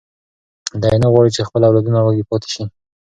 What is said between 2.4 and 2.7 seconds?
شي.